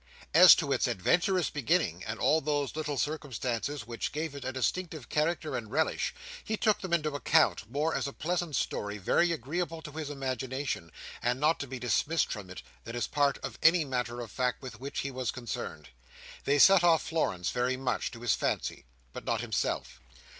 As 0.33 0.55
to 0.55 0.71
its 0.71 0.87
adventurous 0.87 1.51
beginning, 1.51 2.03
and 2.05 2.17
all 2.19 2.41
those 2.41 2.75
little 2.75 2.97
circumstances 2.97 3.85
which 3.85 4.11
gave 4.11 4.33
it 4.33 4.43
a 4.43 4.51
distinctive 4.51 5.09
character 5.09 5.55
and 5.55 5.69
relish, 5.71 6.11
he 6.43 6.57
took 6.57 6.81
them 6.81 6.91
into 6.91 7.11
account, 7.13 7.69
more 7.69 7.93
as 7.93 8.07
a 8.07 8.11
pleasant 8.13 8.55
story 8.55 8.97
very 8.97 9.31
agreeable 9.31 9.79
to 9.83 9.91
his 9.91 10.09
imagination, 10.09 10.91
and 11.21 11.39
not 11.39 11.59
to 11.59 11.67
be 11.67 11.77
dismissed 11.77 12.31
from 12.31 12.49
it, 12.49 12.63
than 12.83 12.95
as 12.95 13.05
a 13.05 13.09
part 13.09 13.37
of 13.43 13.59
any 13.61 13.85
matter 13.85 14.21
of 14.21 14.31
fact 14.31 14.59
with 14.63 14.79
which 14.79 15.01
he 15.01 15.11
was 15.11 15.29
concerned. 15.29 15.89
They 16.45 16.57
set 16.57 16.83
off 16.83 17.05
Florence 17.05 17.51
very 17.51 17.77
much, 17.77 18.09
to 18.09 18.21
his 18.21 18.33
fancy; 18.33 18.85
but 19.13 19.23
not 19.23 19.41
himself. 19.41 19.99